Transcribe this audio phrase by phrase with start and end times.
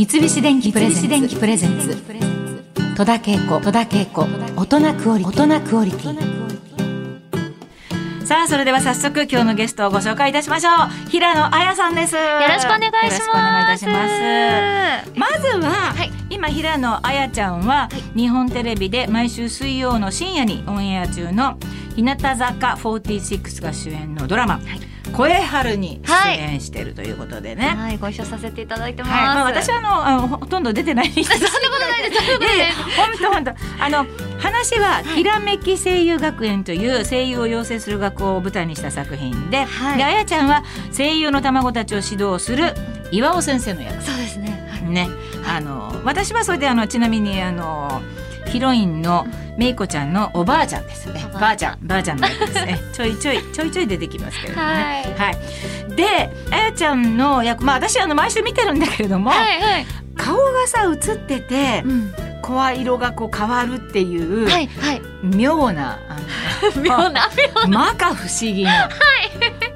[0.00, 0.88] 三菱電機プレ
[1.58, 1.94] ゼンツ
[2.96, 3.84] 戸田恵子大
[4.64, 6.16] 人クオリティ大人クオリティ
[8.24, 10.72] さあそれでは早速今日のゲストをご紹介いたしましょう。
[11.10, 12.14] 平野綾さんです。
[12.14, 12.28] よろ
[12.58, 13.84] しくお願いします。
[15.18, 21.58] まずは、はい、今平野綾ちゃんは、はい、日本テレビで毎週水曜の深夜にオンエア中の
[21.94, 32.22] 日向坂46が主演のドラマ、はい声春に出演しているということでね、はい、はい、ご一緒させていただいてます、はい、まあ、私はあのあのほとんど出てない そんなことないです。
[32.96, 33.84] 本当本当。
[33.84, 34.06] あの
[34.38, 40.64] 話はひらめき声優学園という声優を養成する学校を舞台にした作品で、はい、であやちゃんは
[40.96, 42.74] 声優の卵たちを指導する
[43.10, 44.02] 岩尾先生の役。
[44.02, 45.08] そうですね、はい、ね。
[45.46, 48.02] あの私はそれであのちなみにあの
[48.46, 49.26] ヒロインの
[49.60, 51.22] めいこちゃんのおばあちゃんですね。
[51.34, 52.80] ばあちゃん、ばあちゃんの役ですね。
[52.96, 55.14] ちょいちょい、ちょいちょい出てきますけれどもね。
[55.18, 55.32] はい。
[55.32, 55.36] は
[55.92, 66.16] い、で、あやちゃんの役、まあ私あの毎週見てるんだけれども、はいはい、顔がさ映ってて、うん、声色がこう変わるっていう、はいはい、妙な、 あ
[66.76, 67.28] の妙な、
[67.68, 68.70] まか不思議な。
[68.70, 68.90] はい、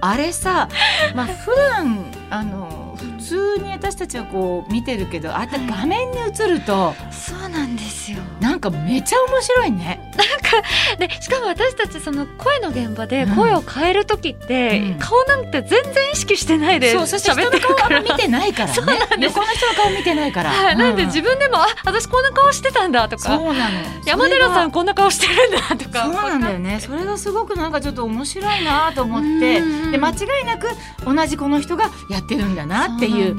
[0.00, 0.66] あれさ、
[1.14, 2.84] まあ普段あの
[3.24, 8.18] 通に私たちはこう見てるけどあって画面に映ると、はい、そうなんですよ。
[8.40, 10.12] なんかめちゃ面白いね。
[10.16, 18.74] なんかでしかも私たちその声の現場で声を変える時って、うん、顔なんて全然意識してないでそうそして人の顔見てないからね。
[18.76, 19.20] そうなんです。
[19.22, 23.80] 横の人の顔見てないから、はい、なんで自分でもあ私こんな顔してたんだとかそうなの。
[24.04, 26.04] 山寺さんこんな顔してるんだとか。
[26.04, 26.80] そうなんだよね。
[26.80, 30.68] それがすごくなんかちょっと面白いなと思ってで間違いなく
[31.04, 33.36] 同じこの人がやってるんだなっていう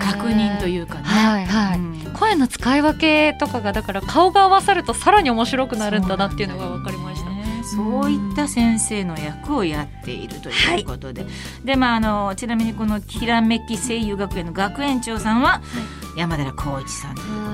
[0.00, 1.04] 確認というかね。
[1.04, 7.34] はいはい、うん、声の使い分けとかがだから顔が合わさるとさらに面白くなるんだなっていうのが分かりました。
[7.64, 15.62] そういった先生の役をやっているということで、はい、でまああのちなみにこのひらめき声優学園の学園長さんは、
[16.16, 17.53] 山寺宏一さんということ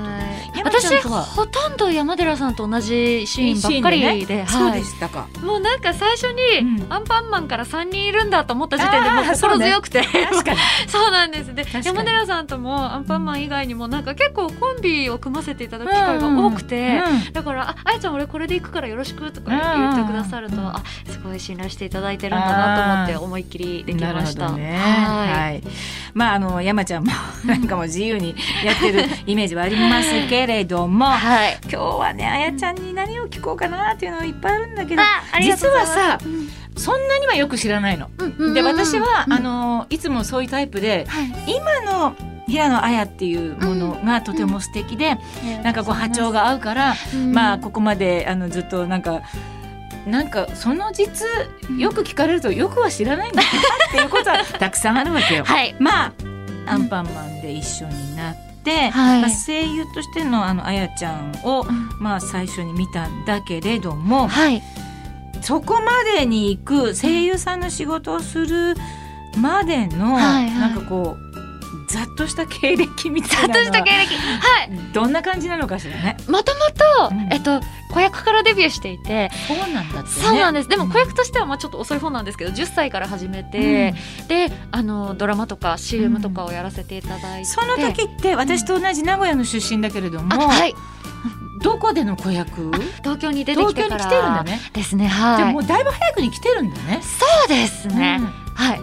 [0.63, 4.43] 私ほとんど山寺さんと同じシーンばっかりで、ね。
[4.43, 5.27] はい、そうでしたか。
[5.43, 10.03] もうなんか最初に、アンパンマンから3人いるんだと思った時点でもう心強くて。
[10.03, 10.55] そう, ね、
[10.87, 24.51] そうなんですで山寺さんともアンパンマン以外にもなんか結構コンビを組ませていただく機会が多くて、うんうん、だから「ああやちゃん俺これで行くからよろしく」とか言ってくださると、うん、あすごい信頼していただいてるんだなと思って思いっきりできました。
[24.51, 25.63] ね、はい、
[26.13, 27.11] まああの山ちゃんも
[27.45, 28.35] なんかも自由に
[28.65, 35.01] やってるイメージはありますけれども、はい、今日はねあやちゃんに何を聞こうかなっていうのいっぱいあるんだけど
[35.41, 36.19] 実はさ、
[36.77, 38.09] そんなにはよく知らないの。
[38.53, 41.07] で私は、あのいつもそういうタイプで、
[41.47, 42.15] 今の
[42.47, 45.17] 平野綾っていうものがとても素敵で、
[45.57, 49.21] うん、なんかこう波長が合うから、うん、まあここまであのずっとなんか。
[50.05, 51.27] なんかその実
[51.77, 55.43] よく聞かれるとよくは知らないんだなっていうことは たくさんあるわけよ。
[55.43, 56.13] はい、まあ
[56.65, 61.65] アンパンマンで一緒になって、はい、まあ、声優としてのあのあやちゃんを、
[61.99, 64.61] まあ、最初に見たんだけれども、はい、
[65.41, 68.75] そこまでに行く声優さんの仕事をする
[69.37, 71.30] までの、はいはい、なんかこう
[71.87, 74.15] ざっとした経歴みたいなざっとした経歴。
[74.15, 74.93] はい。
[74.93, 76.17] どんな感じなのかしらね。
[76.27, 76.59] もとも
[77.09, 77.61] と、えっと
[77.91, 80.69] 子役からデビューしていてそうなんだね、そうなんです。
[80.69, 90.73] でも子役としてはまあちょっと遅い方なんですけど10歳から始めて、うん、であのドラマとか CM とかをやらせていただいて、うん、その時って私と同じ名古屋の出身だけれども、はい。
[91.61, 92.71] どこでの子役？
[93.03, 94.59] 東京に出てきてから東京に来てるんだね。
[94.73, 95.37] ですねはい。
[95.37, 97.01] じゃもうだいぶ早くに来てるんだね。
[97.03, 98.25] そうですね、うん。
[98.25, 98.33] はい、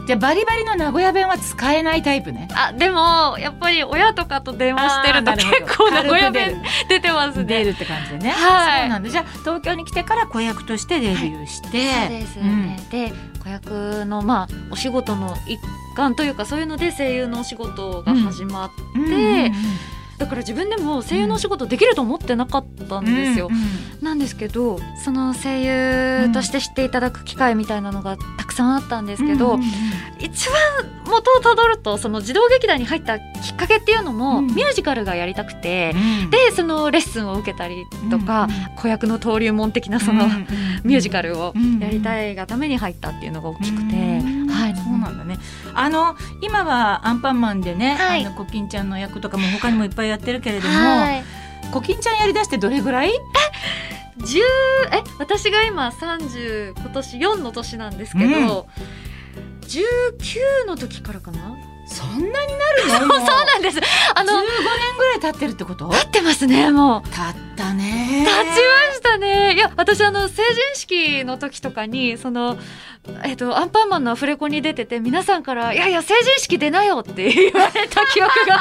[0.08, 2.48] じゃあバリバリの名古屋弁は使えないタイプね。
[2.54, 7.44] あでもやっぱり親とかと電話してると結構名古屋弁出てますね。
[7.44, 15.60] 出るって感じでね、はい、そうなんでじゃあ東京に来てから子役としてデビューして、はい、そうですよね、うん、で子役のまあお仕事の一
[15.94, 19.44] 環というかそういうので声優のお仕事が始まって、うんうんうん。
[19.44, 19.52] うん
[20.18, 25.62] だから自分でも声優のお仕事できると思ってなかったんですよ、うんうん、なんですけどその声
[26.24, 29.66] 優として知っていただく機会みたいなのがたくさんあったんですけど、うんうん、
[30.18, 30.56] 一番
[31.06, 35.94] 元をたどるとその児童劇団に入ったきっかけっていうのも、ミュージカルがやりたくて、
[36.30, 40.26] でそのレッスンを受けたりとか、子役の登竜門的なその、
[40.84, 45.38] ミュージカルをやりたいがために入ったっていうのが大きくて、はい、そうなんだね。
[45.74, 51.22] あの今はアンパンマンでね、はい、あのコキンちゃんの役とかも他にもいっぱいやってるけれども、はい、
[51.72, 53.12] コキンちゃんやりだしてどれぐらい？
[54.24, 54.40] 十
[54.92, 58.36] え私が今30今年4の年なんですけど、うん、
[59.64, 61.56] 19の時からかな
[61.88, 63.14] そんなになるの？
[63.26, 63.80] そうなんです。
[64.14, 64.44] あの15年
[64.98, 65.88] ぐらい経ってるってこと？
[65.88, 67.08] 経ってますねもう。
[67.08, 68.24] 経ったね。
[68.26, 69.54] 経ちましたね。
[69.54, 72.58] いや私あの成人式の時とかにその
[73.24, 78.60] えっ、とアンパンマンのアフレコに出てて皆さんから「いやいや成人式出なよ」って 言われた記憶があ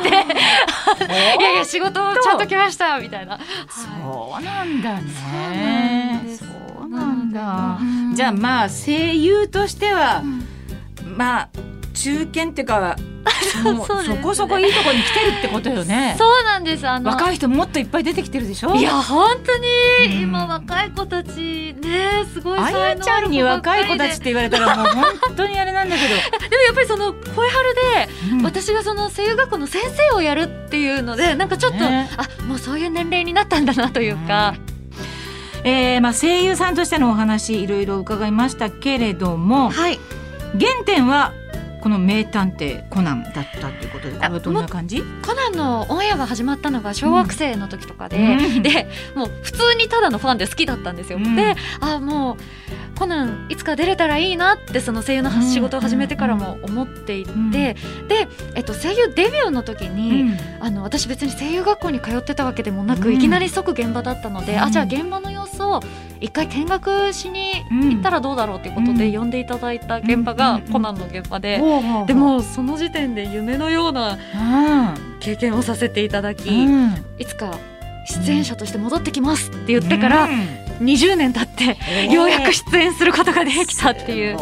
[0.00, 0.08] って
[1.40, 6.24] 「いやいや仕事ちゃんと来ました」みたいな、そうなんだね。
[6.36, 6.44] そ
[6.84, 7.78] うなんだ、
[8.14, 11.48] じゃあまあ声優としては、うん、まあ
[11.96, 12.96] 中堅っていうか
[13.86, 16.14] そそこそこいいところに来てるってことよね。
[16.18, 16.86] そうなんです。
[16.86, 18.74] あの若い人もっといっぱい出てきてるでしょ？
[18.76, 25.04] いや本当に、今若い子たちねすごいあやちゃんに若い子たちって言われたらもう本
[25.36, 26.08] 当にあれなんだけど。
[26.48, 34.54] でもやっぱりその声春で、うん、私がその声優学校の先生をやるっていうのでなんかちょっと、ね、あもうそういう年齢になったんだなというか。
[35.64, 39.98] うん、えーまあ、声優さんとしてのお話いろいろ伺いましたけれども、はい、
[40.58, 41.32] 原点は
[41.80, 45.02] この名探偵コナンだったっていうことでこれはどんな感じ？
[45.22, 51.18] コナンのオンエアが始まったのが小学生の時とかで、うん、 でもう普通にただのファンで好きだったんですよ。
[51.18, 52.36] うん、であもう
[52.98, 57.76] コナンいつか出れたらいいなってその声優の仕事を始めてからも思っていて、うん、で、
[58.54, 65.80] えっと、声優デビューの時に、うん、あの私別に声優学校に通ってたわけでもなく、うん、いきなり即現場だったので、あじゃあ現場の様子を
[66.20, 71.60] 一回見学しに行ったらどうだろうっていうことで呼んでいただいた現場がコナンの現場で、
[72.06, 74.18] でもその時点で夢のような
[75.20, 76.64] 経験をさせていただき、
[77.18, 77.58] いつか
[78.06, 80.28] 出演者として戻ってきますって言ってから、
[80.80, 84.38] 20年経ってようやく出演することができたっていう。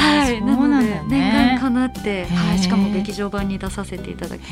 [0.00, 0.56] はい、な
[1.70, 4.42] かなって、はい、しかも劇場版に出させていただき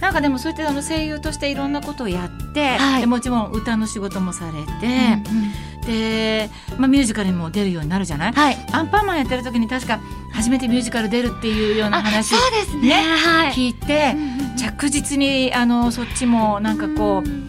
[0.00, 4.86] なんかでもそうやってあの声優としていろんなことをやって、はい、でもちろん歌の仕事もされて、
[5.30, 5.38] うん
[5.80, 10.00] うん、で、まあ、ミュージカルにも出るようになるじゃない、はい、アンパンマンやってる時に確か
[10.32, 17.28] 初めてミュージカル出るっていうような話そうですね、ねはい、聞いて、うんうん、着実にあのそっちもなんかこう。
[17.28, 17.46] うん。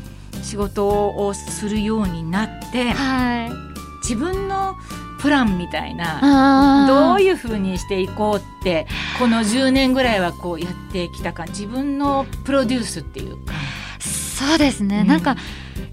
[0.47, 3.51] 仕事をするようになって、はい、
[3.97, 4.77] 自分の
[5.27, 8.87] プランみたいなどういうふうにしていこうって
[9.19, 13.53] この10年ぐらいはこうやってきたか自分のプロデュースっていうか。
[13.99, 15.21] そうですね、うん、なん。
[15.21, 15.35] か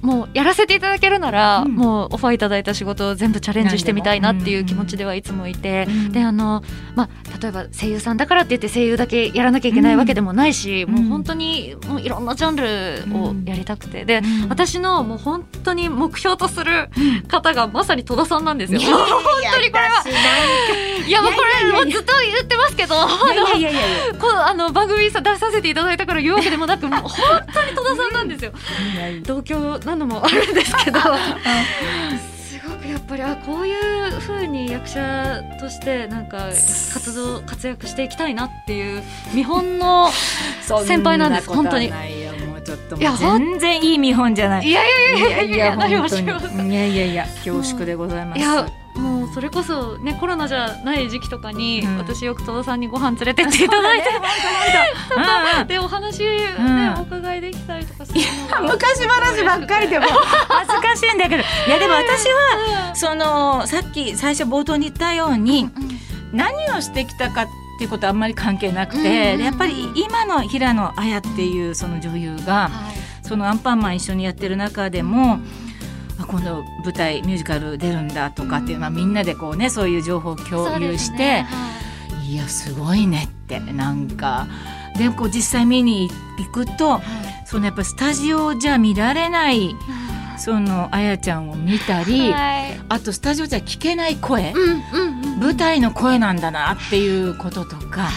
[0.05, 6.63] もうやらせていただけるなら、うん、もうオファーいただいた仕事を全部チャレンジしてみたいなっていう気持ちではいつもいて、うん、であの
[6.95, 14.05] まあ例えば声優さんだからって言って声優だけやらなきゃいけないわけでもないし、うん、もう本当にもういろんなジャンルをやりたくて。
[14.05, 16.91] で、私のもう本当に目標とする
[17.29, 18.81] 方がまさに戸田さんなんですよ。
[18.81, 19.23] 本
[19.53, 20.05] 当にこれは。
[21.07, 27.11] いやもうこれもうずっと言ってますけどあの番組さ出させていただいたから言うわけでもなくもう本
[27.53, 28.53] 当に戸田さんなんですよ。
[29.27, 31.05] 同居なのもあるんですけどす
[32.69, 39.03] ごくやっぱりあこういうふうに役者としてなんか活動活躍していきたいなっていう
[39.33, 40.11] 見本の
[40.87, 41.93] 先輩なんです本当に。
[42.65, 44.67] ちょっと全然いい見本じゃない。
[44.67, 48.41] いやいやいやいやいやいやいやいや恐縮でございます。
[48.99, 54.09] もうそれこそねコロナじゃない時期とかに、うん、私よく戸田さんにご飯連れてっていただいて、
[56.19, 58.21] ね、でお話ね、うん、お伺いできたりとかする
[58.63, 60.07] 昔話ばっかりでも
[60.49, 61.43] 恥ずかしいんだけど。
[61.43, 65.71] いやでも私は、そのさっき最初冒頭に言ったように、
[66.33, 67.47] 何をしてきたかっ
[67.79, 72.71] ていうことはあんまり関係なくて、やっぱり今の平野綾っていうその女優が、は
[73.23, 75.41] い、そのアンパンマン一緒にやってる中でも。
[76.17, 81.47] あ今度舞台ミュージカル出るんだとかっていうのはみんなでこうねそういう情報を共有して、ね。
[81.51, 84.47] はい、いやすごいねってなんか
[84.97, 87.03] でこう実際見に行くと、はい、
[87.47, 89.75] そのやっぱスタジオじゃ見られない、
[90.39, 98.11] そのあやちゃんを見たり、はい、あとスタジオじゃ聞けない声、うんうんうん、舞台の声なんだなっていうこととか。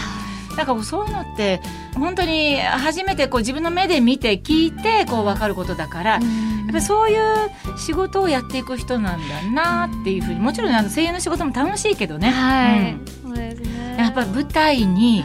[0.56, 1.60] なんかそういうのって
[1.94, 6.20] 本当に初めてこう自分の目で見て聞いてこう分かることだから、やっ
[6.66, 9.20] ぱりそういう仕事をやっていく人なん。
[9.28, 12.30] だなっていうふうにもちろんあの声優の仕事も楽しいけどね。
[12.30, 15.24] はい、うん、そうですねやっぱり舞台に、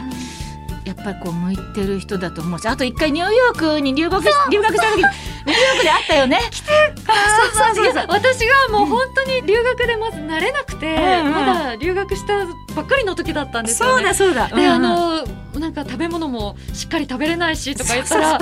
[0.84, 5.02] やっぱりこう向いてる人だと思うしあと一回ニューヨークに留学留学した時に
[5.46, 6.40] ニューヨークで会ったよね。
[6.50, 6.68] 来て
[7.06, 15.24] そうそうそう私がもう本当に留学でまず慣れなくて、うんうん、まだ留学したばっかりの時だったんですよ、ね、そうだそうだ、で、うん、あの
[15.58, 18.40] なんか食べ物もしっかり食べれないしとか言ったら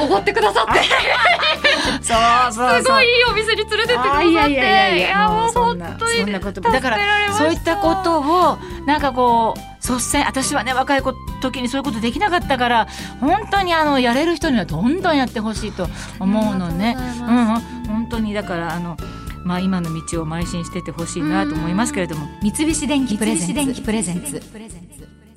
[0.00, 0.80] おごってくださって
[2.02, 4.28] そうそうすごいいいお店に連れてってくださって。
[4.28, 6.60] いやいやいやもう本当にそんなこと。
[6.60, 6.98] だから
[7.34, 11.02] そういったことをなんかこう率先私はね若い
[11.40, 12.88] 時にそういうことできなかったから
[13.20, 15.88] 本当にあのやれる人にはどんどんやってほしいと
[16.20, 16.96] 思うのね。
[16.98, 17.46] うん、
[17.86, 18.96] 本当にだからあの
[19.44, 22.28] まあ、今の道を邁進しててほしいなと思いますけれども。
[22.42, 24.40] 三菱電機プレゼンツ。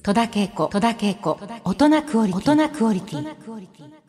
[0.04, 0.70] 戸田恵子。
[1.64, 4.05] 大人クオリティ